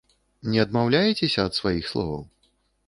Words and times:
Не 0.53 0.61
адмаўляецеся 0.63 1.39
ад 1.51 1.59
сваіх 1.61 1.83
словаў? 1.95 2.27